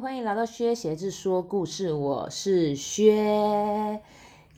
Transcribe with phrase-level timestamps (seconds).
[0.00, 4.00] 欢迎来到薛鞋子说故事，我是薛，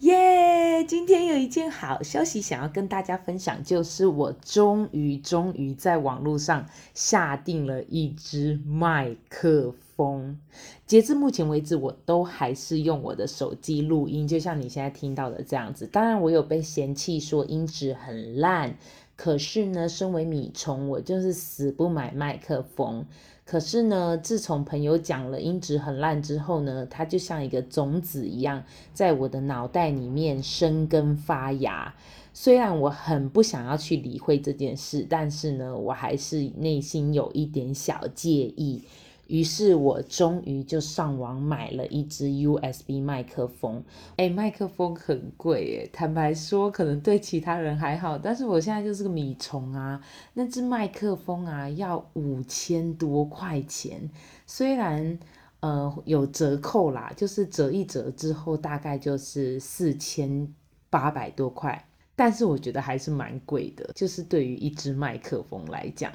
[0.00, 0.84] 耶！
[0.86, 10.38] 今天有一件好消息想要跟大家分享，就是我终于终于在网络上下定了一支麦克风。
[10.86, 15.86] 截至目前为止，我都还是用我的手机录音，就像你现在听到的这样子。
[15.86, 18.76] 当然，我有被嫌弃说音质很烂，
[19.22, 23.04] 可是呢，身为米虫，我就是死不买麦克风。
[23.44, 28.64] 可是呢，自从朋友讲了音质很烂之后呢，它就像一个种子一样，
[28.94, 31.94] 在我的脑袋里面生根发芽。
[32.32, 38.82] 虽然我很不想要去理会这件事，但是呢，我还是内心有一点小介意。
[39.30, 43.82] 于是我终于就上网买了一支 USB 麦克风。
[44.16, 50.02] 哎，麦克风很贵哎，坦白说，可能对其他人还好，但是我现在就是个米虫啊。
[50.34, 54.10] 那支麦克风啊，要五千多块钱，
[54.46, 55.16] 虽然
[55.60, 60.52] 呃有折扣啦，就是折一折之后大概就是四千
[60.90, 66.12] 八百多块，但是我觉得还是蛮贵的，就是对于一支麦克风来讲。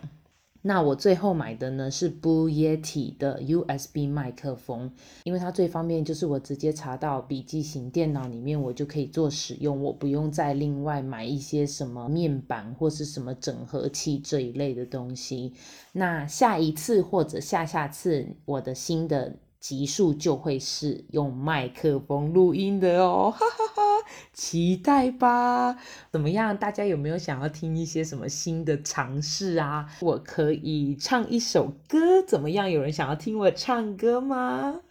[0.67, 4.91] 那我最后买的呢是 Blue Yeti 的 USB 麦克风，
[5.23, 15.53] 因为它最方便，就是我直接插到笔记型电脑里面，我就可以做使用，我不用再另外买一些什么面板或是什么整合器这一类的东西。
[15.91, 19.35] 那下一次或者下下次，我的新的。
[19.65, 23.81] 集数就会是用麦克风录音的哦，哈哈哈，
[24.31, 25.75] 期待吧？
[26.11, 26.55] 怎么样？
[26.55, 29.89] 大家有没有想要听一些什么新的尝试啊？
[30.01, 32.69] 我可以唱一首歌，怎么样？
[32.69, 34.81] 有人想要听我唱歌吗？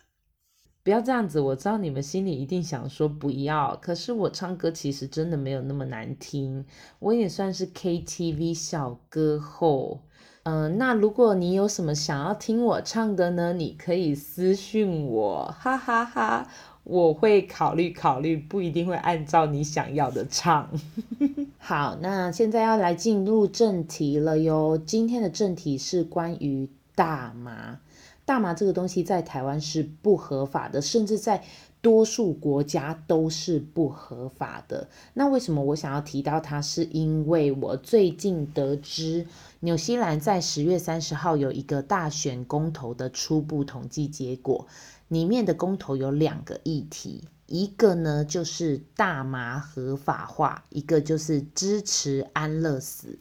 [0.82, 6.66] 不要这样子，我知道你们心里一定想说不要，可是我唱歌其实真的没有那么难听，
[6.98, 10.00] 我也算是 KTV 小歌后。
[10.44, 13.54] 嗯、那如果你有什么想要听我唱的呢？
[13.54, 16.48] 你可以私信我，哈哈哈哈，
[16.84, 20.68] 我会考虑考虑，不一定会按照你想要的唱。
[21.58, 24.76] 好，那现在要来进入正题了哟。
[24.76, 27.80] 今天的正题是关于大麻。
[28.26, 31.42] 大麻这个东西在台湾是不合法的，甚至在
[31.84, 34.88] 多数国家都是不合法的。
[35.12, 36.62] 那为什么我想要提到它？
[36.62, 39.26] 是因为我最近得知，
[39.60, 44.66] 纽西兰在十月三十号有一个大选公投的初步统计结果，
[45.08, 53.18] 里面的公投有两个议题，一个呢就是大麻合法化，一个就是支持安乐死。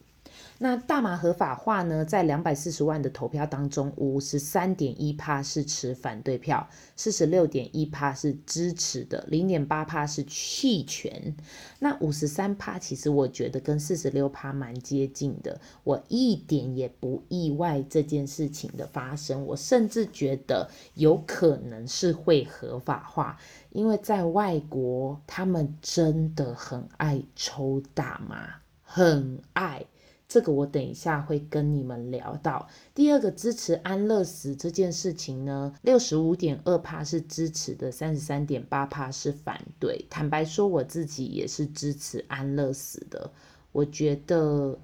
[0.64, 6.66] 那大麻合法化呢，在两百四十万的投票当中，五十三点一趴是持反对票，
[6.96, 11.36] 四十六点一趴是支持的，零点八趴是弃权。
[11.80, 23.38] 那五十三趴其实我觉得跟四十六趴蛮接近的，我一点也不意外这件事情的发生，我甚至觉得有可能是会合法化，
[23.72, 29.86] 因为在外国他们真的很爱抽大麻，很爱。
[30.28, 32.68] 这个我等一下会跟你们聊到。
[32.96, 40.06] 第二个支持安乐死这件事情呢，六十五点二趴是支持的，三十三点八趴是反对。
[40.10, 43.32] 坦白说，我自己也是支持安乐死的。
[43.72, 44.78] 我觉得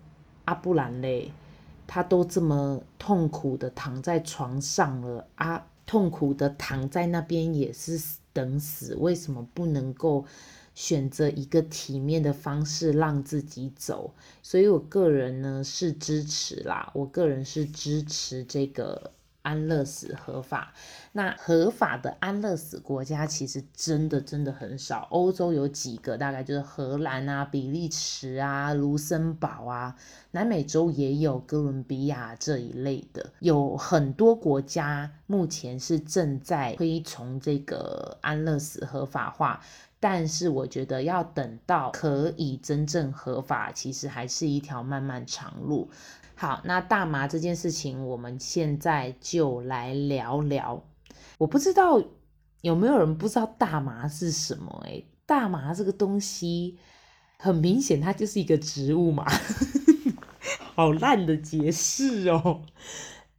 [0.45, 1.31] 阿不然嘞，
[1.87, 7.99] 他都这么痛苦的躺在床上了啊，痛苦的躺在那边也是
[8.33, 10.25] 等死，为什么不能够？
[10.79, 20.73] 选择一个体面的方式让自己走，所以我个人呢是支持啦，我个人是支持这个安乐死合法。
[21.11, 29.97] 那合法的安乐死国家其实真的真的很少，欧洲有几个，大概就是荷兰啊、比利时啊、卢森堡啊，
[30.31, 39.61] 南美洲也有哥伦比亚这一类的，有很多国家目前是正在推崇这个安乐死合法化。
[39.99, 45.89] 但是我觉得要等到可以真正合法，其实还是一条漫漫长路。
[46.35, 50.81] 好，那大麻这件事情，我们现在就来聊聊。
[51.37, 52.01] 我不知道
[52.61, 54.81] 有没有人不知道大麻是什么？
[54.85, 56.77] 诶，大麻这个东西
[57.37, 59.25] 很明显，它就是一个植物嘛。
[60.75, 62.61] 好烂的解释哦。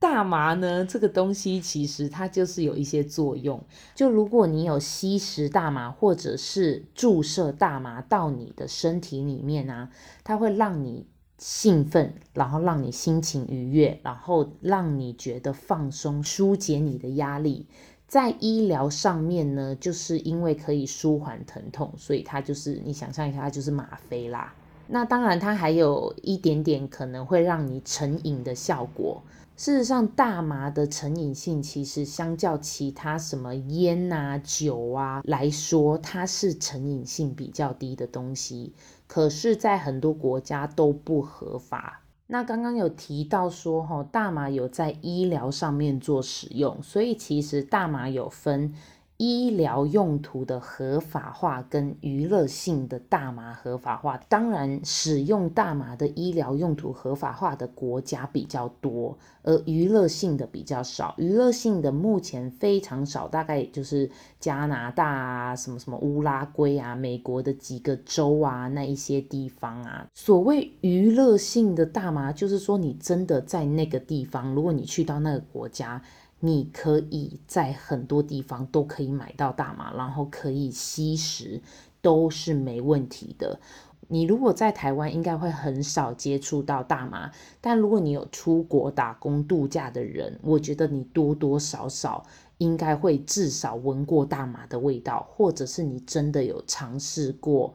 [0.00, 3.62] 大麻呢，这个东西其实它就是有一些作用。
[3.94, 9.90] 就如果你有吸食大麻，或者是注射大麻到你的身体里面啊，
[10.24, 11.06] 它会让你
[11.36, 17.66] 兴奋，然后让你心情愉悦，然后让你觉得放松，纾解你的压力。
[18.08, 24.54] 在医疗上面呢，就是因为可以舒缓疼痛，所以它就是你想象一下，它就是吗啡啦。
[24.88, 29.22] 那当然，它还有一点点可能会让你成瘾的效果。
[29.60, 38.72] 事实上，大麻的成瘾性其实相较其他什么烟啊、酒啊来说，它是成瘾性比较低的东西。
[39.06, 42.00] 可是，在很多国家都不合法。
[42.28, 48.72] 那刚刚有提到说，哈，大麻有在医疗上面做使用，所以其实大麻有分。
[49.20, 61.14] 医疗用途的合法化跟娱乐性的大麻合法化，当然使用大麻的医疗用途合法化的国家比较多，而娱乐性的比较少。
[61.18, 70.06] 娱乐性的目前非常少，大概就是加拿大啊、什么什么乌拉圭啊、美国的几个州啊那一些地方啊。
[70.14, 76.00] 所谓娱乐性的大麻，就是说你真的在那个地方，如果你去到那个国家。
[76.40, 81.60] 你可以在很多地方都可以买到大麻，然后可以吸食，
[82.00, 83.60] 都是没问题的。
[84.08, 92.24] 你如果在台湾，应该会很少接触到大麻，但如果你有出国打工度假的人，我觉得你多多少少
[92.58, 97.74] 应该会至少闻过大麻的味道，或者是你真的有尝试过。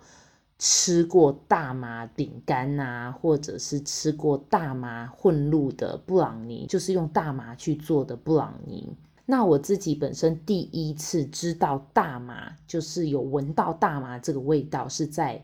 [0.57, 8.95] 吃过大麻饼干啊，或者是吃过大麻混入的布朗尼，就是用大麻去做的布朗尼。
[9.25, 15.43] 那我自己本身第一次知道大麻，就是有闻到大麻这个味道，是在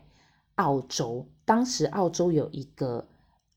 [0.54, 1.26] 澳洲。
[1.44, 3.06] 当时澳洲有一个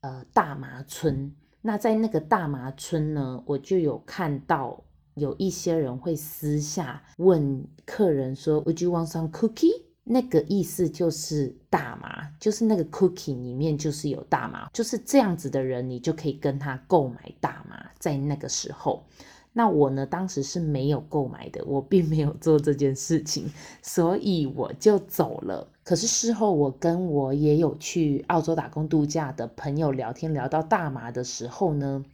[0.02, 1.32] 呃大麻村，
[1.62, 4.82] 那在那个大麻村呢，我就有看到
[5.14, 17.90] 有一些人会私下问客人说：“Would you want some cookie？” 那个意思就是大麻，就是那个 cookie 里面就是有大麻，就是这样子的人，你就可以跟他购买大麻。
[17.98, 19.04] 在那个时候，
[19.52, 23.50] 那我呢，当时是没有购买的，我并没有做这件事情，
[23.82, 25.66] 所以我就走了。
[25.82, 32.04] 可是事后，我跟我也有去澳洲打工度假的朋友聊天，聊到大麻的时候呢。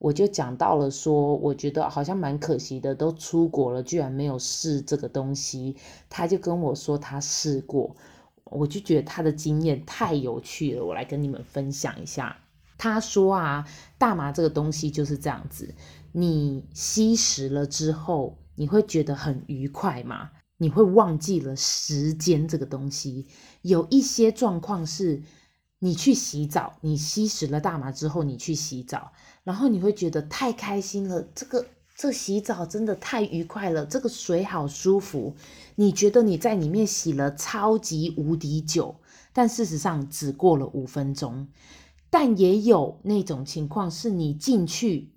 [0.00, 5.76] 我就讲到了说，我觉得好像蛮可惜的，都出国了，居然没有试这个东西。
[6.08, 7.94] 他就跟我说他试过，
[8.44, 12.34] 我就觉得他的经验太有趣了，我来跟你们分享一下。
[12.78, 13.68] 他说啊，
[13.98, 15.74] 大麻这个东西就是这样子，
[16.12, 23.26] 你吸食了之后，你会觉得很愉快嘛，你会忘记了时间这个东西。
[23.60, 25.22] 有一些状况是。
[25.82, 29.12] 你去洗澡，你吸食了大麻之后，你去洗澡，
[29.44, 31.22] 然后你会觉得太开心了。
[31.34, 31.66] 这个
[31.96, 35.34] 这洗澡真的太愉快了，这个水好舒服。
[35.76, 38.96] 你觉得你在里面洗了超级无敌久，
[39.32, 41.48] 但事实上只过了五分钟。
[42.08, 45.12] 但也有那种情况是你进去。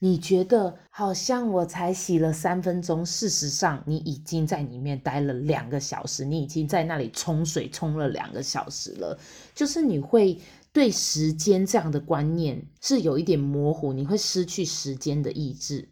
[0.00, 9.18] 你觉得好像我才洗了三分钟，事实上你已经在里面待了两个小时，你已经在那里冲水冲了两个小时了。
[9.54, 10.38] 就是你会
[10.74, 15.88] 对时间这样的观念是有一点模糊，你会失去时间的意志。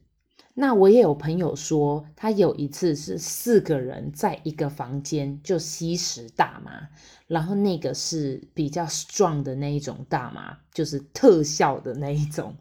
[0.55, 6.89] 那我也有朋友说，他有一次是四个人在一个房间就吸食大麻，
[7.29, 12.57] 然后那个是比较 strong 的那一种大麻，就是特效的那一种。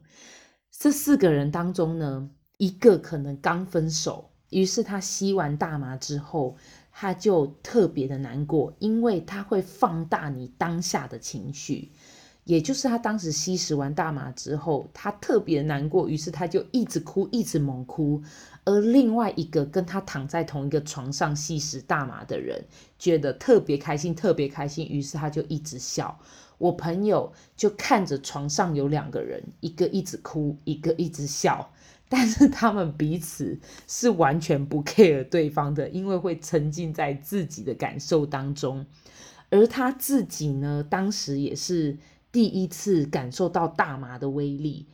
[0.70, 2.30] 这四个人当中呢，
[2.60, 6.56] 一个可能刚分手，于是他吸完大麻之后，
[6.92, 11.92] 他就特别的难过，因为他会放大你当下的情绪，
[12.44, 18.22] 也就是他当时吸食完大麻之后，他特别难过，于是他就一直哭，一直猛哭。
[18.64, 22.64] 而另外一个跟他躺在同一个床上吸食大麻的人，
[23.00, 26.20] 觉得特别开心，特别开心，于是他就一直笑。
[26.58, 31.72] 我朋友就看着床上有两个人，一个一直哭，一个一直笑，
[32.08, 38.86] 但是他们彼此是完全不 care 对方的，因为会沉浸在自己的感受当中。
[39.50, 41.98] 而他自己呢，当时也是
[42.32, 44.88] 第一次感受到大麻的威力。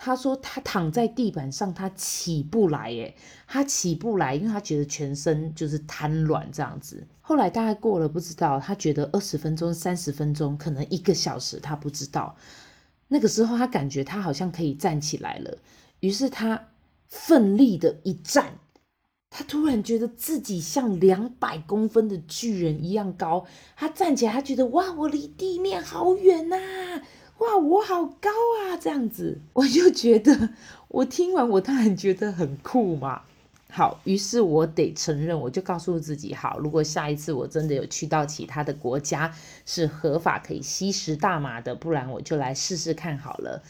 [0.00, 3.16] 他说他躺在地板上，他起不来，诶，
[3.48, 7.04] 他起不来，因为他觉得全身就是瘫软这样子。
[7.20, 12.36] 后来大概过了不知道，他觉得二十分钟、三十分钟，可能一个小时，他不知道。
[13.08, 15.58] 那个时候他感觉他好像可以站起来了，
[15.98, 16.68] 于是他
[17.08, 18.52] 奋力的一站，
[19.30, 23.46] 他突然觉得自己像两百公分的巨人一样高。
[23.76, 26.56] 他站起来，他觉得哇，我离地面好远呐！
[27.38, 28.76] 哇，我好高啊！
[28.80, 30.50] 这样子，我就觉得，
[30.88, 33.22] 我听完，我当然觉得很酷嘛。
[33.70, 39.32] 好，于是我得承认，我就告诉自己，好，如果下一次我真的有去到其他的国家
[39.66, 43.62] 是合法可以吸食大麻的，不然我就来试试看好了。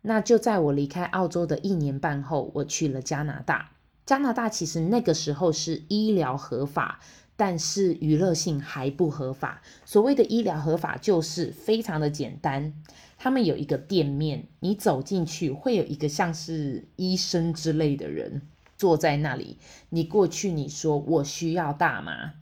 [0.00, 3.71] 那就在我离开澳洲的一年半后，我去了加拿大。
[4.06, 7.00] 加拿大其实那个时候是医疗合法。
[7.34, 9.62] 但是娱乐性还不合法。
[9.84, 12.72] 所谓的医疗合法，就是非常的简单，
[13.18, 18.42] 他们有一个店面，你走进去会有一个像是医生之类的人
[18.76, 19.58] 坐在那里。
[19.88, 22.34] 你过去，你说我需要大麻，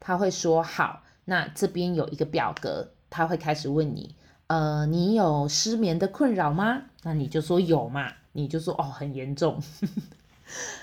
[0.00, 1.04] 他会说好。
[1.26, 4.16] 那这边有一个表格，他会开始问你，
[4.48, 6.84] 呃，你有失眠的困扰吗？
[7.04, 9.62] 那你就说有嘛，你就说哦，很严重。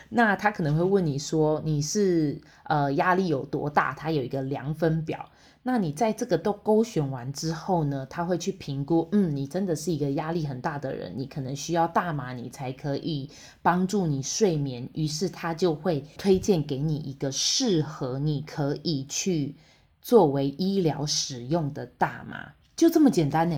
[0.09, 3.93] 那他可能会问你说，你是呃压力有多大？
[3.93, 5.29] 他有一个量分表。
[5.67, 13.31] 那你在这个都勾选完之后呢，他会去评估，嗯，你真的是一个压力很大的人，你可能需要大麻，你才可以
[13.63, 14.87] 帮助你睡眠。
[14.93, 19.55] 于是他就会推荐给你一个适合你可以去
[20.03, 23.57] 作为医疗使用的大麻，就这么简单呢。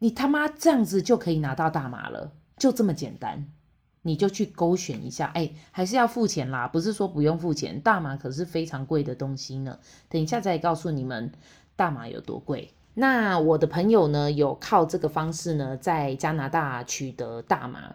[0.00, 3.46] 你他妈这样子就可以拿到大麻了，就这么简单。
[4.02, 7.80] 你就去勾选一下，哎，还是要付钱啦，不是说不用付钱。
[7.80, 9.78] 大麻可是非常贵的东西呢，
[10.08, 11.32] 等一下再告诉你们
[11.76, 12.70] 大麻有多贵。
[12.94, 17.94] 那我的朋友呢，有靠这个方式呢，在加拿大取得大麻。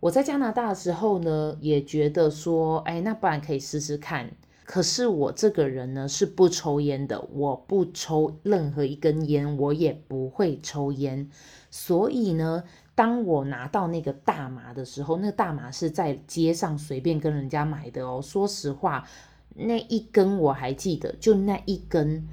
[0.00, 4.30] 我在加拿大的时候呢，也觉得说，哎，那不然可以试试看。
[4.64, 11.28] 可是我这个人呢，是不抽烟的，我不抽任何一根烟，我也不会抽烟，
[11.70, 12.62] 所以呢。
[12.98, 18.20] 当我拿到那个大麻的时候，那个大麻是在街上随便跟人家买的哦。
[18.20, 19.06] 说实话，
[19.54, 22.26] 那一根我还记得，就那一根，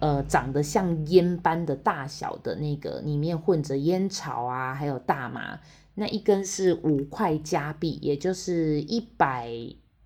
[0.00, 5.60] 呃，长得像烟般的大小的那个，里面混着烟草啊，还有大麻，
[5.94, 9.48] 那一根是五块加币，也就是一百，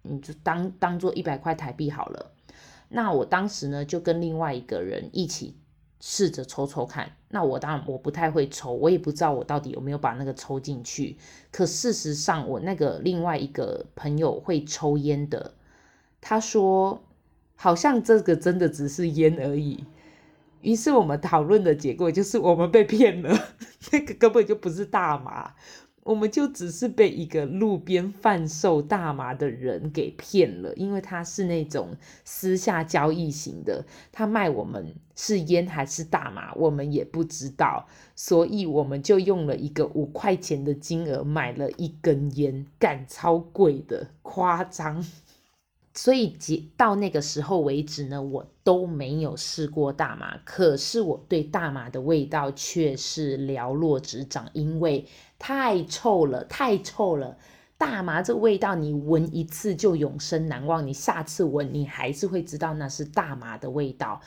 [0.02, 2.30] 你就当当做一百块台币好了。
[2.90, 5.56] 那我当时呢，就跟另外一个人一起。
[6.06, 11.16] 试着抽抽看，那我当然我不太会抽，我也不知道我到底有没有把那个抽进去。
[11.50, 15.54] 可事实上，我那个另外一个朋友会抽烟的，
[16.20, 17.02] 他说
[17.56, 19.82] 好像这个真的只是烟而已。
[20.60, 23.34] 于是我们讨论的结果就是我们被骗了，
[23.90, 25.54] 那个根本就不是大麻。
[26.04, 45.02] 我们就只是被一个路边贩售大麻的人给骗了，因为他是那种私下交易型的，他卖我们是烟还是大麻，我们也不知道，所以我们就用了一个五块钱的金额买了一根烟，干超贵的，夸张。
[45.96, 46.36] 所以，
[46.76, 50.36] 到那个时候为止呢，我都没有试过大麻。
[50.44, 55.06] 可是，我对大麻的味道却是寥落指掌，因为
[55.38, 57.38] 太臭了，太臭了。
[57.78, 64.20] 大麻这味道，你闻一次就永生难忘，你下次闻，你还是会知道那是大麻的味道。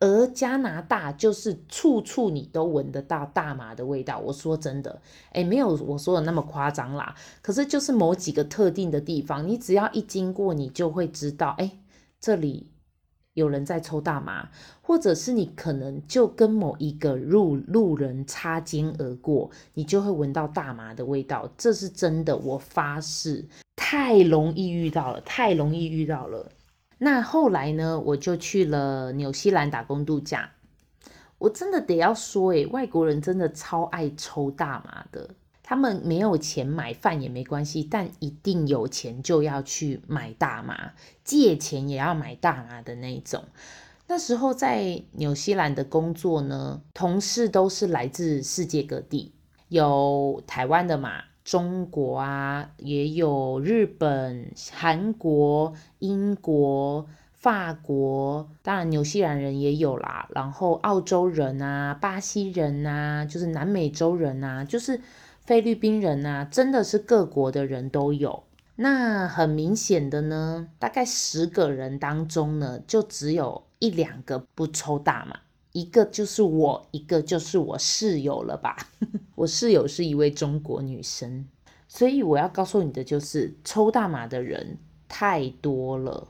[0.00, 4.18] 而加拿大就是处处你都闻得到大麻的味道。
[4.18, 5.00] 我说真的，
[5.32, 7.14] 诶，没有我说的那么夸张啦。
[7.40, 11.78] 可是就是某几个特定的地方，你只要一经过，你就会知道，诶，
[12.20, 12.72] 这里
[13.32, 14.50] 有人在抽大麻，
[14.82, 21.48] 或者是你可能就跟某一个路路人擦肩而过，你就会闻到大麻的味道。
[21.56, 23.44] 这是真的，我发誓，
[23.76, 26.50] 太容易遇到了，太容易遇到了。
[27.04, 30.52] 那后来呢，我就去了纽西兰打工度假。
[31.36, 35.28] 我真的得要说，诶，外国人真的超爱抽大麻的。
[35.62, 40.92] 他们没有钱买饭也没关系，但一定有钱就要去买大麻，
[41.22, 43.44] 借钱也要买大麻的那种。
[44.06, 49.34] 那时候在纽西兰的工作呢，同事都是来自世界各地，
[49.68, 51.24] 有台湾的嘛。
[51.44, 60.26] 中国啊，也有日本、韩国、英国、法国，当然纽西兰人也有啦。
[60.34, 64.98] 然后澳洲人啊、巴西人啊，就是南美洲人啊，就是
[65.44, 68.44] 菲律宾人啊，真的是各国的人都有。
[68.76, 75.38] 那很明显的呢，大概十个人当中呢，就只有一两个不抽大麻。
[75.74, 78.76] 一个就是我，一个就是我室友了吧？
[79.34, 81.46] 我室友是一位中国女生，
[81.88, 84.78] 所以我要告诉你的就是，抽大麻的人
[85.08, 86.28] 太多了。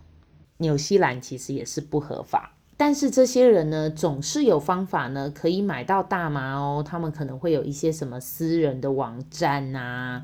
[0.57, 6.83] 纽西兰其实也是不合法，但是这些人呢，总是有方法呢，可以买到大麻哦。
[6.83, 10.23] 他们可能会有一些什么私人的网站啊。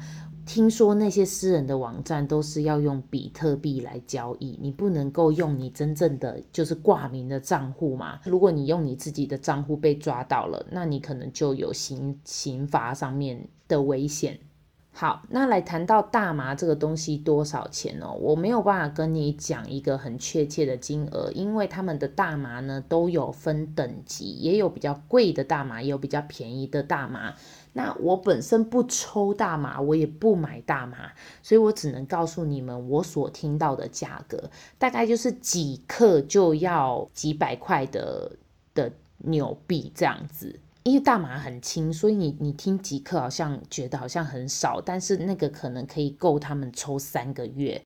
[0.52, 8.18] 听说那些私人的网站都是要用比特币来交易，你不能够用你真正的就是挂名的账户嘛。
[8.24, 14.40] 如果你用你自己的账户被抓到了，那你可能就有刑刑罚上面的危险。
[14.92, 18.18] 好，那来谈到大麻这个东西多少钱哦？
[18.20, 27.34] 我没有办法跟你讲一个很确切的金额，因为他们的大麻呢都有分等级，也有比较贵的大麻，也有比较便宜的大麻。
[27.72, 31.12] 那我本身不抽大麻，我也不买大麻，
[31.42, 38.36] 所以我只能告诉你们我所听到的价格，大概就是几克就要几百块的
[38.74, 40.58] 的纽币这样子。
[40.82, 47.80] 因为大麻很轻，所以你你听几克好像觉得好像很少，但是那个可能可以够他们抽三个月。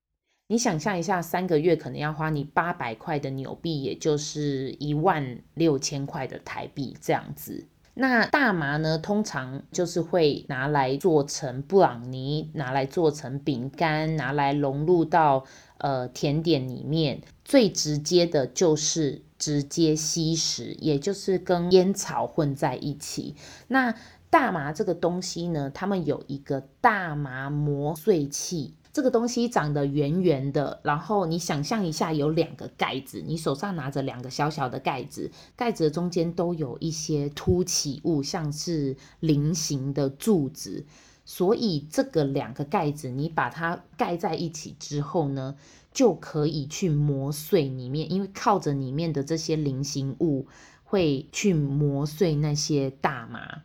[0.46, 7.66] 你想象一下，三个月可能要花你八百块的纽币，也就是一万六千块的台币这样子。
[7.96, 15.44] 那大麻呢，通常就是会拿来做成布朗尼，拿来做成饼干，拿来融入到
[15.78, 17.22] 呃甜点里面。
[17.44, 23.36] 最直接的就是直接吸食，也就是跟烟草混在一起。
[23.68, 23.94] 那
[24.28, 28.74] 大麻这个东西呢，他们有一个大麻磨碎器。
[28.94, 40.86] 这个东西长得圆圆的，然后你想象一下，有两个盖子，你手上拿着两个小小的盖子，盖子的中间都有一些凸起物，像是菱形的柱子，
[41.24, 45.56] 所以这个两个盖子，你把它盖在一起之后呢，
[45.92, 50.46] 就可以去磨碎里面，因为靠着里面的这些菱形物
[50.84, 53.62] 会去磨碎那些大麻。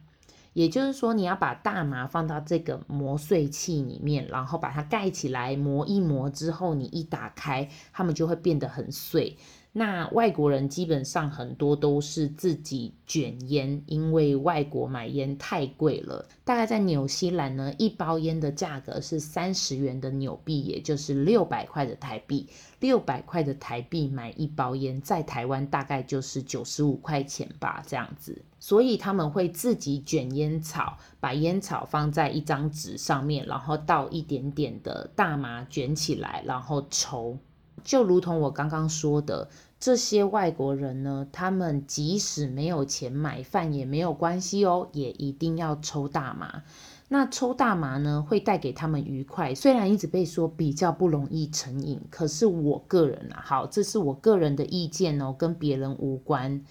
[0.54, 9.38] 也就是说，你要把大麻放到这个磨碎器里面，然后把它盖起来，磨一磨之后，你一打开，它们就会变得很碎。
[9.80, 16.28] 那外国人基本上很多都是自己卷烟，因为外国买烟太贵了。
[16.44, 22.50] 大概在纽西兰呢，一包烟的价格是三十元的纽币，也就是六百块的台币。
[22.82, 28.42] 六百块的台币买一包烟，在台湾大概就是九十五块钱吧，这样子。
[28.60, 37.38] 所以他们会自己卷烟草，把烟草放在一张纸上面，然后倒一点点的大麻卷起来，然后抽。
[37.82, 39.48] 就如同我刚刚说的，
[39.80, 46.64] 这些外国人呢，他们即使没有钱买饭也没有关系哦，也一定要抽大麻。
[47.08, 49.56] 那抽大麻呢，会带给他们愉快。
[49.56, 56.64] 虽然一直被说比较不容易成瘾，可是我个人啊，好，这是我个人的意见哦，跟别人无关。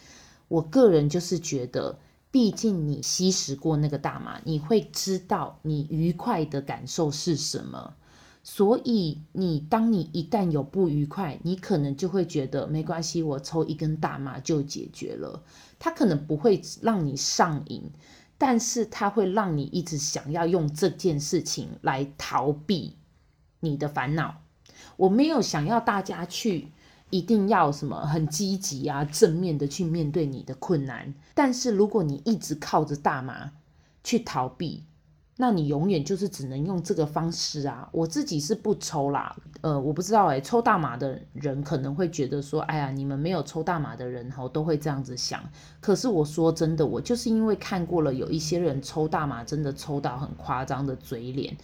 [0.48, 1.98] 我个人就是觉得，
[2.30, 7.94] 毕竟你吸食过那个大麻，你会知道你愉快的感受是什么。
[8.42, 15.42] 所以，你当你一旦有不愉快，你可能就会觉得没关系，我抽一根大麻就解决了。
[15.78, 17.90] 它可能不会让你上瘾，
[18.38, 22.96] 但是它会让你一直想要用这件事情来逃避
[23.60, 24.42] 你的烦恼。
[24.96, 26.68] 我没有想要大家去
[27.10, 33.52] 一定要什么很积极啊、正面的去面对你的困难，但是如果你一直靠着大麻
[34.02, 34.84] 去逃避。
[35.40, 37.88] 那你永远就是只能用这个方式啊！
[37.92, 45.40] 我自己是不抽啦，呃，我不知道诶，抽大麻的人可能会觉得说，哎呀，你们没有抽大麻的人吼都会这样子想。
[45.80, 51.56] 可是我说真的，我就是因为看过了有一些人抽大麻真的抽到很夸张的嘴脸，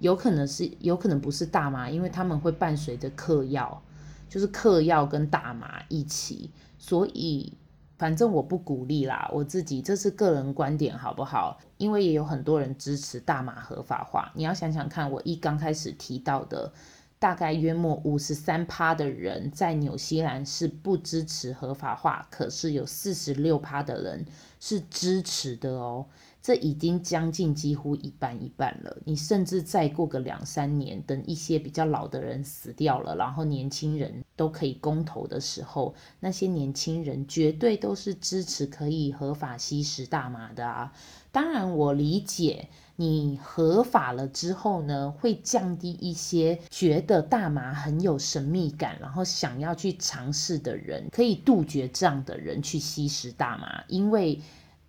[0.00, 3.80] 有可能是，有可能不是大麻，因为他们会伴随着嗑药，
[4.28, 7.54] 就是嗑药跟大麻一起，所以。
[8.02, 11.56] 反正我不鼓励啦，我自己这是个人观点，好不好？
[11.76, 14.32] 因为也有很多人支持大麻合法化。
[14.34, 16.72] 你要想想看，我一刚开始提到的，
[17.22, 24.26] 大概约莫五十三趴的人在纽西兰是不支持合法化，可是有四十六趴的人
[24.58, 26.06] 是支持的哦。
[26.42, 28.96] 这已经将近几乎一半一半了。
[29.04, 40.92] 你甚至再过个两三年，等一些比较老的人死掉了，然后年轻人都可以公投的时候，那些年轻人绝对都是支持可以合法吸食大麻的啊。
[41.30, 54.40] 当然，我理解你合法了之后呢，会降低一些觉得大麻很有神秘感，然后想要去尝试的人，可以杜绝这样的人去吸食大麻，因为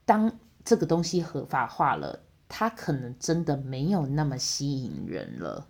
[0.05, 0.31] 当
[0.65, 5.67] 这个东西合法化了，它可能真的没有那么吸引人了。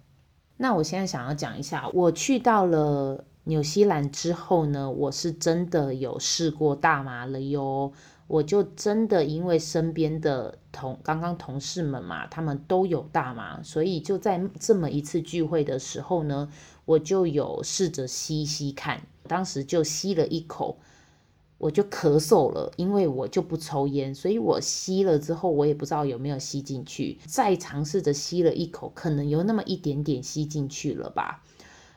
[0.58, 7.92] 那我现在想要讲一下，我去到了纽西兰之后呢，我是真的有试过大麻了哟。
[8.28, 16.50] 我就真的因为身边的同刚刚同事们嘛，他们都有大麻，所以就在这么一次聚会的时候呢，
[16.86, 20.78] 我就有试着吸吸看，当时就吸了一口。
[21.60, 27.18] 我就咳嗽了，因为我就不抽烟，所以我吸了之后，我也不知道有没有吸进去。
[27.26, 31.42] 再尝试着吸了一口，可能有那么一点点吸进去了吧，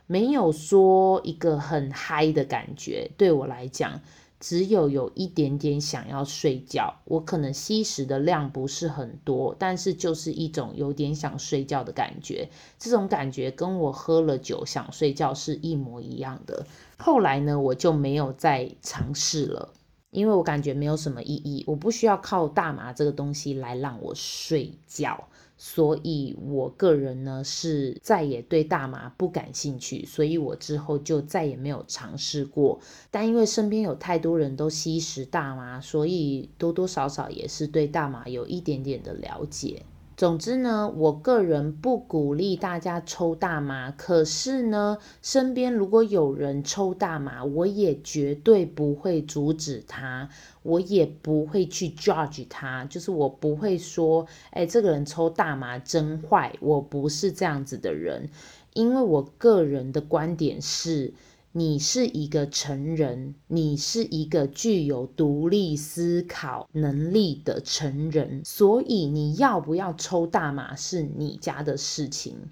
[0.07, 3.11] 没有说一个很嗨的感觉。
[3.17, 4.01] 对我来讲，
[4.39, 6.95] 只有有一点点想要睡觉。
[7.05, 12.49] 我可能吸食的量不是很多，但是就是一种有点想睡觉的感觉。
[12.79, 16.67] 这种感觉跟我喝了酒想睡觉是一模一样的。
[16.99, 19.73] 后来呢，我就没有再尝试了，
[20.11, 25.29] 因为我感觉没有什么意义，我不需要靠大麻这个东西来让我睡觉。
[25.59, 32.79] 所以，我个人呢是再也对大麻不感兴趣，所以我之后就再也没有尝试过。
[33.11, 39.83] 但因为身边有太多人都吸食大麻，所以多多少少也是对大麻有一点点的了解。
[40.17, 43.91] 总之呢，我个人不鼓励大家抽大麻。
[43.91, 50.31] 可是呢，身边如果有人抽大麻，我也绝对不会阻止他，
[50.63, 56.55] 我也不会去 judge 他，就是我不会说，哎，这个人抽大麻真坏。
[56.61, 58.31] 我不是这样子的人，
[58.73, 61.13] 因为我个人的观点是。
[61.57, 72.51] 你是一个成人，你是一个具有独立思考能力的成人，所以你要不要抽大麻是你家的事情。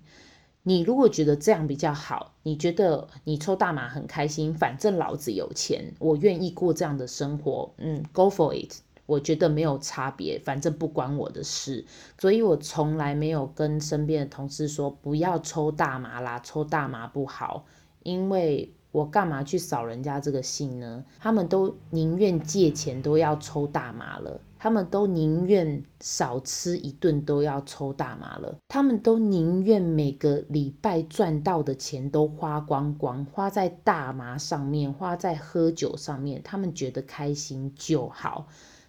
[0.63, 8.73] 你如果觉得这样比较好，你觉得你抽大麻很开心，反正老子有钱，我愿意过这样的生活，嗯，Go for it，
[9.05, 11.85] 我觉得没有差别，反正不关我的事。
[12.19, 17.67] 所以我从来没有跟身边的同事说不要抽大麻啦，抽大麻不好，
[18.03, 18.73] 因为。
[18.95, 21.05] 我干嘛去扫人家这个兴呢？
[21.19, 38.47] 他们都宁愿借钱都要抽大麻了，他们都宁愿少吃一顿都要抽大麻了，他们都宁愿每个礼拜赚到的钱都花光光，花在大麻上面，花在喝酒上面，他们觉得开心就好，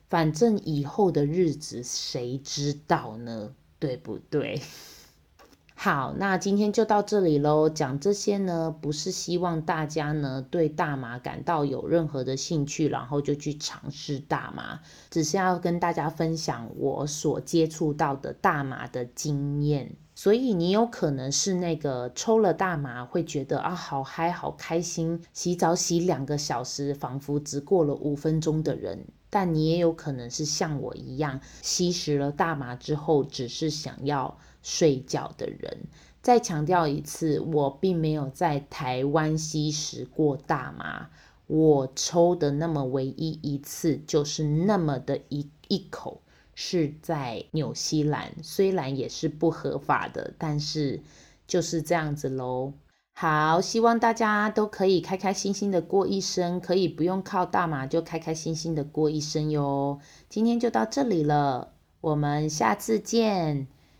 [0.07, 3.55] 反正以后的日子谁知道呢？
[3.79, 4.61] 对不对？
[5.77, 7.69] 好，那今天就到这里喽。
[7.69, 14.79] 讲这些呢，不是希望大家呢对大麻感到有任何的兴趣，然后就去尝试大麻，
[15.11, 19.95] 只是要跟大家分享我所接触到的大麻的经验。
[20.15, 29.05] 所以你有可能是那个抽了大麻会觉得啊好嗨好开心，洗澡洗两个小时，仿佛只过了五分钟的人。
[29.29, 34.37] 但你也有可能是像我一样，吸食了大麻之后，只是想要。
[34.65, 35.77] 睡觉的人，
[36.23, 41.11] 再强调一次，我并没有在台湾吸食过大麻，
[41.45, 46.23] 我抽的那么唯一一次就是那么的一一口，
[46.55, 51.03] 是在纽西兰，虽然也是不合法的，但是
[51.45, 52.73] 就是这样子喽。
[53.13, 59.99] 好，希望大家都可以开开心心的过一生，可以不用靠大麻就开开心心的过一生哟。
[60.27, 63.67] 今天就到这里了，我们下次见。